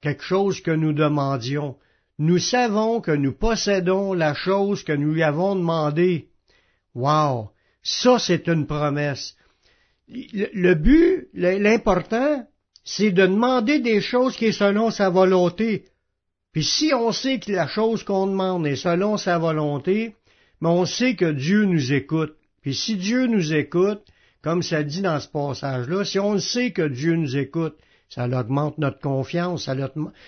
quelque 0.00 0.24
chose 0.24 0.60
que 0.60 0.70
nous 0.70 0.92
demandions, 0.92 1.76
nous 2.18 2.38
savons 2.38 3.00
que 3.00 3.12
nous 3.12 3.32
possédons 3.32 4.12
la 4.12 4.34
chose 4.34 4.82
que 4.82 4.92
nous 4.92 5.14
lui 5.14 5.22
avons 5.22 5.56
demandée. 5.56 6.28
Wow! 6.94 7.50
Ça, 7.82 8.18
c'est 8.18 8.46
une 8.48 8.66
promesse. 8.66 9.36
Le, 10.08 10.74
but, 10.74 11.28
l'important, 11.32 12.44
c'est 12.84 13.12
de 13.12 13.26
demander 13.26 13.78
des 13.78 14.00
choses 14.00 14.36
qui 14.36 14.52
sont 14.52 14.66
selon 14.66 14.90
sa 14.90 15.08
volonté. 15.08 15.84
Puis 16.52 16.64
si 16.64 16.92
on 16.92 17.12
sait 17.12 17.38
que 17.38 17.52
la 17.52 17.68
chose 17.68 18.02
qu'on 18.02 18.26
demande 18.26 18.66
est 18.66 18.76
selon 18.76 19.16
sa 19.16 19.38
volonté, 19.38 20.16
mais 20.60 20.68
on 20.68 20.84
sait 20.84 21.14
que 21.14 21.30
Dieu 21.30 21.64
nous 21.64 21.92
écoute. 21.92 22.34
Puis 22.60 22.74
si 22.74 22.96
Dieu 22.96 23.26
nous 23.26 23.54
écoute, 23.54 24.02
comme 24.42 24.62
ça 24.62 24.82
dit 24.82 25.02
dans 25.02 25.20
ce 25.20 25.28
passage-là, 25.28 26.04
si 26.04 26.18
on 26.18 26.38
sait 26.38 26.72
que 26.72 26.86
Dieu 26.86 27.14
nous 27.14 27.36
écoute, 27.36 27.76
ça 28.08 28.26
augmente 28.26 28.78
notre 28.78 28.98
confiance, 28.98 29.64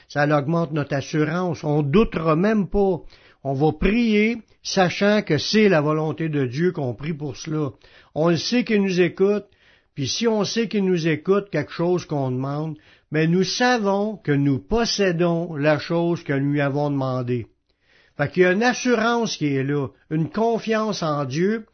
ça, 0.09 0.39
augmente 0.39 0.73
notre 0.73 0.95
assurance, 0.95 1.65
on 1.65 1.83
doutera 1.83 2.37
même 2.37 2.69
pas. 2.69 3.01
On 3.45 3.55
va 3.55 3.73
prier, 3.73 4.39
sachant 4.63 5.23
que 5.23 5.37
c'est 5.37 5.69
la 5.69 5.81
volonté 5.81 6.29
de 6.29 6.47
Dieu 6.47 6.71
qu'on 6.71 6.95
prie 6.95 7.13
pour 7.13 7.37
cela. 7.37 7.71
On 8.15 8.29
le 8.29 8.37
sait 8.37 8.63
qu'il 8.63 8.83
nous 8.83 9.01
écoute, 9.01 9.47
puis 9.95 10.07
si 10.07 10.29
on 10.29 10.45
sait 10.45 10.69
qu'il 10.69 10.85
nous 10.85 11.09
écoute 11.09 11.51
quelque 11.51 11.73
chose 11.73 12.07
qu'on 12.07 12.31
demande, 12.31 12.77
mais 13.11 13.27
nous 13.27 13.43
savons 13.43 14.17
que 14.17 14.33
nous 14.33 14.61
possédons 14.61 15.57
la 15.57 15.79
chose 15.79 16.23
que 16.23 16.33
nous 16.33 16.53
lui 16.53 16.61
avons 16.61 16.89
demandée. 16.89 17.49
Fait 18.17 18.31
qu'il 18.31 18.45
y 18.45 18.47
a 18.47 18.53
une 18.53 18.63
assurance 18.63 19.37
qui 19.37 19.49
est 19.55 19.65
là, 19.65 19.89
une 20.11 20.31
confiance 20.31 21.03
en 21.03 21.25
Dieu, 21.25 21.67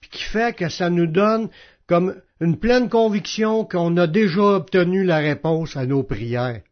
puis 0.00 0.10
qui 0.10 0.22
fait 0.22 0.54
que 0.54 0.68
ça 0.68 0.90
nous 0.90 1.06
donne 1.06 1.48
comme 1.86 2.20
une 2.40 2.58
pleine 2.58 2.88
conviction 2.88 3.64
qu'on 3.64 3.96
a 3.96 4.06
déjà 4.06 4.42
obtenu 4.42 5.04
la 5.04 5.18
réponse 5.18 5.76
à 5.76 5.86
nos 5.86 6.02
prières. 6.02 6.62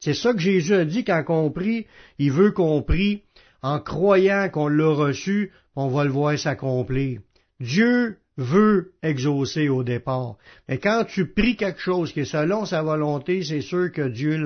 C'est 0.00 0.14
ça 0.14 0.32
que 0.32 0.38
Jésus 0.38 0.74
a 0.74 0.84
dit 0.84 1.04
quand 1.04 1.24
on 1.28 1.50
prie, 1.50 1.86
il 2.18 2.32
veut 2.32 2.50
qu'on 2.50 2.82
prie 2.82 3.22
en 3.62 3.80
croyant 3.80 4.48
qu'on 4.50 4.68
l'a 4.68 4.88
reçu, 4.88 5.52
on 5.74 5.88
va 5.88 6.04
le 6.04 6.10
voir 6.10 6.38
s'accomplir. 6.38 7.20
Dieu 7.60 8.18
veut 8.36 8.92
exaucer 9.02 9.68
au 9.68 9.82
départ. 9.82 10.36
Mais 10.68 10.78
quand 10.78 11.04
tu 11.04 11.32
pries 11.32 11.56
quelque 11.56 11.80
chose 11.80 12.12
qui 12.12 12.20
est 12.20 12.24
selon 12.24 12.66
sa 12.66 12.82
volonté, 12.82 13.42
c'est 13.42 13.62
sûr 13.62 13.90
que 13.90 14.08
Dieu 14.08 14.44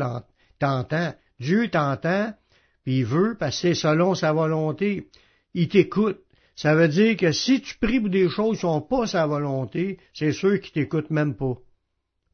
t'entend. 0.59 1.15
Dieu 1.41 1.69
t'entend, 1.69 2.33
puis 2.85 2.99
il 2.99 3.05
veut, 3.05 3.37
parce 3.39 3.57
que 3.57 3.69
c'est 3.69 3.75
selon 3.75 4.15
sa 4.15 4.33
volonté. 4.33 5.09
Il 5.55 5.69
t'écoute. 5.69 6.21
Ça 6.61 6.75
veut 6.75 6.89
dire 6.89 7.17
que 7.17 7.33
si 7.33 7.61
tu 7.63 7.77
pries 7.79 8.01
pour 8.01 8.11
des 8.11 8.29
choses 8.29 8.57
qui 8.57 8.61
sont 8.61 8.83
pas 8.83 9.07
sa 9.07 9.27
volonté, 9.27 9.99
c'est 10.13 10.33
sûr 10.33 10.61
qu'il 10.61 10.73
t'écoute 10.73 11.11
même 11.11 11.35
pas 11.35 11.57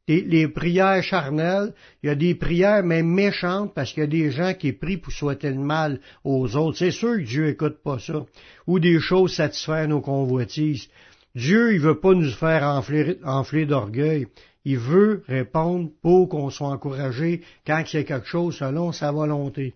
les, 0.07 0.47
prières 0.47 1.03
charnelles, 1.03 1.73
il 2.01 2.07
y 2.07 2.09
a 2.09 2.15
des 2.15 2.35
prières 2.35 2.83
même 2.83 3.07
méchantes 3.07 3.73
parce 3.73 3.91
qu'il 3.91 4.01
y 4.01 4.05
a 4.05 4.07
des 4.07 4.31
gens 4.31 4.53
qui 4.53 4.71
prient 4.71 4.97
pour 4.97 5.11
souhaiter 5.11 5.49
le 5.49 5.59
mal 5.59 5.99
aux 6.23 6.55
autres. 6.55 6.77
C'est 6.77 6.91
sûr 6.91 7.17
que 7.17 7.23
Dieu 7.23 7.47
écoute 7.49 7.83
pas 7.83 7.99
ça. 7.99 8.25
Ou 8.67 8.79
des 8.79 8.99
choses 8.99 9.33
satisfaire 9.33 9.87
nos 9.87 10.01
convoitises. 10.01 10.87
Dieu, 11.35 11.73
il 11.73 11.81
veut 11.81 11.99
pas 11.99 12.13
nous 12.13 12.31
faire 12.31 12.63
enfler, 12.63 13.19
enfler 13.23 13.65
d'orgueil. 13.65 14.27
Il 14.63 14.77
veut 14.77 15.23
répondre 15.27 15.89
pour 16.01 16.29
qu'on 16.29 16.49
soit 16.49 16.69
encouragé 16.69 17.41
quand 17.65 17.83
c'est 17.85 18.05
quelque 18.05 18.27
chose 18.27 18.57
selon 18.57 18.91
sa 18.91 19.11
volonté. 19.11 19.75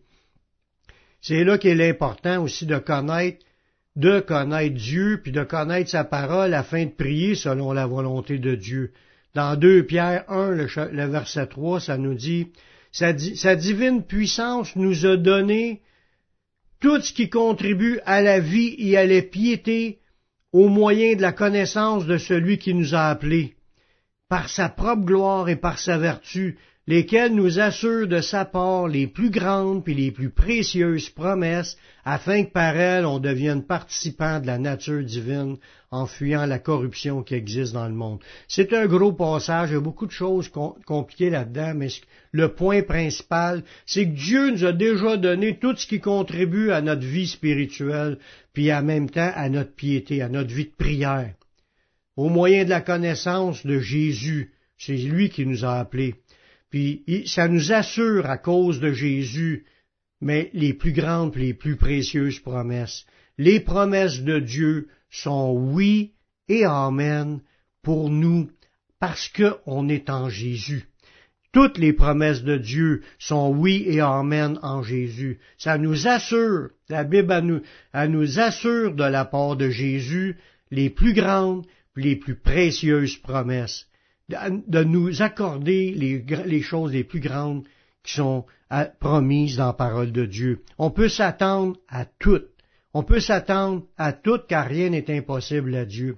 C'est 1.21 1.43
là 1.43 1.57
qu'il 1.57 1.79
est 1.81 1.91
important 1.91 2.43
aussi 2.43 2.65
de 2.65 2.77
connaître, 2.77 3.45
de 3.95 4.19
connaître 4.19 4.75
Dieu, 4.75 5.19
puis 5.21 5.31
de 5.31 5.43
connaître 5.43 5.89
sa 5.89 6.03
parole 6.03 6.53
afin 6.53 6.85
de 6.85 6.91
prier 6.91 7.35
selon 7.35 7.73
la 7.73 7.87
volonté 7.87 8.37
de 8.37 8.55
Dieu. 8.55 8.91
Dans 9.33 9.55
2 9.55 9.85
Pierre 9.85 10.23
1, 10.29 10.51
le, 10.51 11.05
verset 11.07 11.47
3, 11.47 11.79
ça 11.79 11.97
nous 11.97 12.13
dit, 12.13 12.47
sa, 12.91 13.17
sa 13.17 13.55
divine 13.55 14.03
puissance 14.03 14.75
nous 14.75 15.05
a 15.05 15.17
donné 15.17 15.81
tout 16.79 16.99
ce 17.01 17.13
qui 17.13 17.29
contribue 17.29 17.99
à 18.05 18.21
la 18.21 18.39
vie 18.39 18.75
et 18.77 18.97
à 18.97 19.05
la 19.05 19.21
piété 19.21 19.99
au 20.51 20.67
moyen 20.67 21.15
de 21.15 21.21
la 21.21 21.31
connaissance 21.31 22.05
de 22.05 22.17
celui 22.17 22.57
qui 22.57 22.73
nous 22.73 22.93
a 22.93 23.07
appelés, 23.07 23.55
par 24.27 24.49
sa 24.49 24.67
propre 24.67 25.05
gloire 25.05 25.47
et 25.47 25.55
par 25.55 25.79
sa 25.79 25.97
vertu, 25.97 26.57
lesquels 26.87 27.35
nous 27.35 27.59
assurent 27.59 28.07
de 28.07 28.21
sa 28.21 28.43
part 28.43 28.87
les 28.87 29.05
plus 29.05 29.29
grandes 29.29 29.87
et 29.87 29.93
les 29.93 30.11
plus 30.11 30.31
précieuses 30.31 31.09
promesses, 31.09 31.77
afin 32.03 32.43
que 32.43 32.51
par 32.51 32.75
elles 32.75 33.05
on 33.05 33.19
devienne 33.19 33.63
participant 33.63 34.39
de 34.39 34.47
la 34.47 34.57
nature 34.57 35.03
divine 35.03 35.57
en 35.91 36.07
fuyant 36.07 36.45
la 36.45 36.57
corruption 36.57 37.21
qui 37.21 37.35
existe 37.35 37.73
dans 37.73 37.87
le 37.87 37.93
monde. 37.93 38.19
C'est 38.47 38.73
un 38.73 38.87
gros 38.87 39.13
passage, 39.13 39.69
il 39.69 39.73
y 39.73 39.77
a 39.77 39.81
beaucoup 39.81 40.07
de 40.07 40.11
choses 40.11 40.49
compliquées 40.85 41.29
là-dedans, 41.29 41.73
mais 41.75 41.89
le 42.31 42.53
point 42.53 42.81
principal, 42.81 43.63
c'est 43.85 44.05
que 44.05 44.15
Dieu 44.15 44.51
nous 44.51 44.65
a 44.65 44.73
déjà 44.73 45.17
donné 45.17 45.59
tout 45.59 45.75
ce 45.75 45.85
qui 45.85 45.99
contribue 45.99 46.71
à 46.71 46.81
notre 46.81 47.05
vie 47.05 47.27
spirituelle, 47.27 48.17
puis 48.53 48.73
en 48.73 48.81
même 48.81 49.09
temps 49.09 49.31
à 49.35 49.49
notre 49.49 49.75
piété, 49.75 50.21
à 50.21 50.29
notre 50.29 50.53
vie 50.53 50.65
de 50.65 50.75
prière. 50.75 51.35
Au 52.17 52.29
moyen 52.29 52.63
de 52.65 52.69
la 52.69 52.81
connaissance 52.81 53.65
de 53.65 53.79
Jésus, 53.79 54.53
c'est 54.77 54.97
lui 54.97 55.29
qui 55.29 55.45
nous 55.45 55.63
a 55.63 55.79
appelés. 55.79 56.15
Puis 56.71 57.03
ça 57.27 57.49
nous 57.49 57.73
assure 57.73 58.25
à 58.27 58.37
cause 58.37 58.79
de 58.79 58.93
Jésus, 58.93 59.65
mais 60.21 60.49
les 60.53 60.73
plus 60.73 60.93
grandes 60.93 61.35
les 61.35 61.53
plus 61.53 61.75
précieuses 61.75 62.39
promesses. 62.39 63.05
Les 63.37 63.59
promesses 63.59 64.21
de 64.21 64.39
Dieu 64.39 64.87
sont 65.09 65.51
oui 65.51 66.13
et 66.47 66.63
amen 66.63 67.41
pour 67.83 68.09
nous 68.09 68.49
parce 68.99 69.29
qu'on 69.29 69.89
est 69.89 70.09
en 70.09 70.29
Jésus. 70.29 70.87
Toutes 71.51 71.77
les 71.77 71.91
promesses 71.91 72.43
de 72.43 72.57
Dieu 72.57 73.01
sont 73.19 73.49
oui 73.49 73.83
et 73.85 73.99
amen 73.99 74.57
en 74.61 74.81
Jésus. 74.81 75.39
Ça 75.57 75.77
nous 75.77 76.07
assure, 76.07 76.69
la 76.87 77.03
Bible 77.03 77.39
nous, 77.39 77.61
elle 77.91 78.11
nous 78.11 78.39
assure 78.39 78.95
de 78.95 79.03
la 79.03 79.25
part 79.25 79.57
de 79.57 79.69
Jésus 79.69 80.37
les 80.69 80.89
plus 80.89 81.13
grandes, 81.13 81.65
les 81.97 82.15
plus 82.15 82.35
précieuses 82.35 83.17
promesses 83.17 83.90
de 84.67 84.83
nous 84.83 85.21
accorder 85.21 85.91
les, 85.91 86.61
choses 86.61 86.91
les 86.91 87.03
plus 87.03 87.19
grandes 87.19 87.63
qui 88.03 88.13
sont 88.13 88.45
promises 88.99 89.57
dans 89.57 89.67
la 89.67 89.73
parole 89.73 90.11
de 90.11 90.25
Dieu. 90.25 90.63
On 90.77 90.91
peut 90.91 91.09
s'attendre 91.09 91.77
à 91.87 92.05
tout. 92.05 92.41
On 92.93 93.03
peut 93.03 93.19
s'attendre 93.19 93.83
à 93.97 94.13
tout 94.13 94.39
car 94.47 94.67
rien 94.67 94.89
n'est 94.89 95.15
impossible 95.15 95.75
à 95.75 95.85
Dieu. 95.85 96.17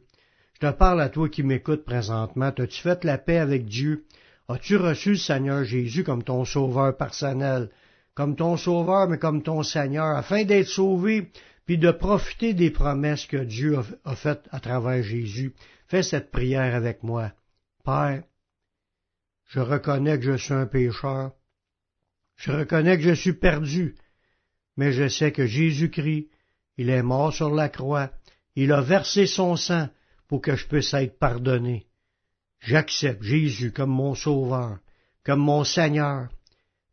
Je 0.53 0.67
te 0.67 0.71
parle 0.71 1.01
à 1.01 1.09
toi 1.09 1.29
qui 1.29 1.43
m'écoutes 1.43 1.83
présentement. 1.83 2.51
As-tu 2.57 2.81
fait 2.81 3.03
la 3.03 3.17
paix 3.17 3.37
avec 3.37 3.65
Dieu? 3.65 4.05
As-tu 4.47 4.77
reçu 4.77 5.11
le 5.11 5.17
Seigneur 5.17 5.63
Jésus 5.63 6.03
comme 6.03 6.23
ton 6.23 6.45
sauveur 6.45 6.95
personnel? 6.95 7.69
Comme 8.15 8.35
ton 8.35 8.57
sauveur, 8.57 9.09
mais 9.09 9.17
comme 9.17 9.41
ton 9.41 9.63
Seigneur, 9.63 10.15
afin 10.15 10.43
d'être 10.43 10.67
sauvé, 10.67 11.31
puis 11.65 11.77
de 11.77 11.91
profiter 11.91 12.53
des 12.53 12.71
promesses 12.71 13.25
que 13.25 13.37
Dieu 13.37 13.77
a 14.03 14.15
faites 14.15 14.47
à 14.51 14.59
travers 14.59 15.01
Jésus. 15.01 15.53
Fais 15.87 16.03
cette 16.03 16.31
prière 16.31 16.75
avec 16.75 17.03
moi. 17.03 17.31
Père, 17.83 18.23
je 19.45 19.59
reconnais 19.59 20.17
que 20.17 20.23
je 20.25 20.37
suis 20.37 20.53
un 20.53 20.65
pécheur. 20.65 21.33
Je 22.37 22.51
reconnais 22.51 22.97
que 22.97 23.03
je 23.03 23.13
suis 23.13 23.33
perdu. 23.33 23.95
Mais 24.77 24.93
je 24.93 25.09
sais 25.09 25.33
que 25.33 25.45
Jésus-Christ, 25.45 26.29
il 26.77 26.89
est 26.89 27.03
mort 27.03 27.33
sur 27.33 27.53
la 27.53 27.67
croix. 27.67 28.11
Il 28.55 28.71
a 28.71 28.81
versé 28.81 29.27
son 29.27 29.57
sang 29.57 29.89
pour 30.27 30.41
que 30.41 30.55
je 30.55 30.65
puisse 30.65 30.93
être 30.93 31.19
pardonné. 31.19 31.85
J'accepte 32.61 33.21
Jésus 33.21 33.73
comme 33.73 33.91
mon 33.91 34.15
sauveur, 34.15 34.79
comme 35.25 35.41
mon 35.41 35.65
Seigneur. 35.65 36.29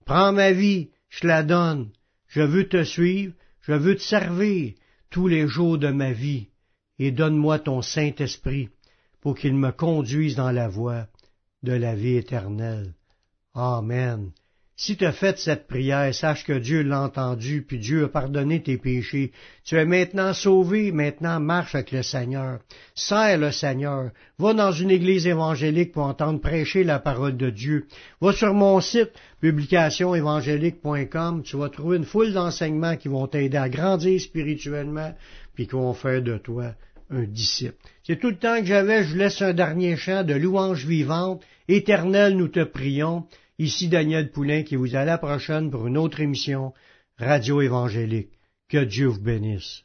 Prends 0.05 0.33
ma 0.33 0.50
vie, 0.50 0.90
je 1.09 1.29
la 1.29 1.44
donne. 1.44 1.92
Je 2.26 2.42
veux 2.42 2.68
te 2.68 2.83
suivre, 2.83 3.35
je 3.61 3.72
veux 3.72 3.94
te 3.94 4.03
servir 4.03 4.74
tous 5.09 5.29
les 5.29 5.46
jours 5.46 5.79
de 5.79 5.88
ma 5.88 6.12
vie, 6.12 6.48
et 6.98 7.12
donne-moi 7.12 7.61
ton 7.61 7.81
Saint-Esprit 7.81 8.70
pour 9.20 9.37
qu'il 9.37 9.54
me 9.54 9.70
conduise 9.70 10.37
dans 10.37 10.50
la 10.50 10.68
voie 10.68 11.06
de 11.62 11.72
la 11.72 11.94
vie 11.94 12.16
éternelle. 12.16 12.94
Amen. 13.54 14.33
Si 14.83 14.96
tu 14.96 15.04
as 15.04 15.12
fait 15.12 15.38
cette 15.38 15.66
prière, 15.66 16.14
sache 16.14 16.46
que 16.46 16.54
Dieu 16.54 16.83
l'a 16.83 17.02
entendu, 17.02 17.61
puis 17.61 17.78
Dieu 17.78 18.04
a 18.04 18.09
pardonné 18.09 18.62
tes 18.62 18.78
péchés. 18.78 19.30
Tu 19.62 19.76
es 19.76 19.85
maintenant 19.85 20.33
sauvé, 20.33 20.90
maintenant 20.90 21.38
marche 21.38 21.74
avec 21.74 21.92
le 21.92 22.02
Seigneur. 22.02 22.61
Sers 22.94 23.37
le 23.37 23.52
Seigneur. 23.52 24.11
Va 24.38 24.54
dans 24.54 24.72
une 24.72 24.90
église 24.90 25.26
évangélique 25.26 25.92
pour 25.92 26.04
entendre 26.04 26.40
prêcher 26.40 26.83
la 26.83 26.98
parole 26.98 27.37
de 27.37 27.50
Dieu. 27.50 27.88
Va 28.22 28.33
sur 28.33 28.54
mon 28.54 28.80
site, 28.80 29.11
publicationévangélique.com, 29.42 31.42
tu 31.42 31.59
vas 31.59 31.68
trouver 31.68 31.98
une 31.98 32.06
foule 32.06 32.33
d'enseignements 32.33 32.96
qui 32.96 33.09
vont 33.09 33.26
t'aider 33.26 33.59
à 33.59 33.68
grandir 33.68 34.18
spirituellement, 34.18 35.14
puis 35.52 35.66
qui 35.66 35.72
vont 35.72 35.92
faire 35.92 36.22
de 36.22 36.38
toi 36.38 36.72
un 37.11 37.25
disciple. 37.25 37.77
C'est 38.05 38.18
tout 38.18 38.31
le 38.31 38.38
temps 38.38 38.59
que 38.61 38.66
j'avais, 38.66 39.05
je 39.05 39.16
laisse 39.16 39.42
un 39.42 39.53
dernier 39.53 39.96
chant 39.96 40.25
de 40.25 40.35
louange 40.35 40.87
vivante. 40.87 41.42
Éternel, 41.68 42.37
nous 42.37 42.49
te 42.49 42.64
prions. 42.64 43.27
Ici 43.59 43.88
Daniel 43.88 44.31
Poulain 44.31 44.62
qui 44.62 44.77
vous 44.77 44.96
a 44.96 45.05
la 45.05 45.18
prochaine 45.18 45.70
pour 45.70 45.87
une 45.87 45.99
autre 45.99 46.20
émission 46.20 46.73
Radio 47.18 47.61
Évangélique. 47.61 48.33
Que 48.68 48.85
Dieu 48.85 49.09
vous 49.09 49.20
bénisse. 49.20 49.85